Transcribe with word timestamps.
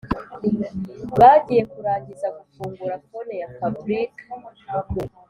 bagiye 1.19 1.63
kurangiza 1.71 2.27
gufungura 2.37 2.95
phone 3.07 3.33
ya 3.41 3.47
fabric 3.57 4.13